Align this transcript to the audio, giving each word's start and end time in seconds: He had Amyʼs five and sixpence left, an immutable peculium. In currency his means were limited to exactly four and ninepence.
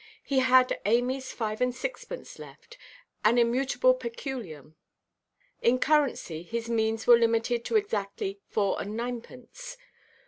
He 0.23 0.39
had 0.39 0.81
Amyʼs 0.83 1.31
five 1.31 1.61
and 1.61 1.75
sixpence 1.75 2.39
left, 2.39 2.75
an 3.23 3.37
immutable 3.37 3.93
peculium. 3.93 4.73
In 5.61 5.77
currency 5.77 6.41
his 6.41 6.67
means 6.67 7.05
were 7.05 7.19
limited 7.19 7.63
to 7.65 7.75
exactly 7.75 8.39
four 8.49 8.81
and 8.81 8.97
ninepence. 8.97 9.77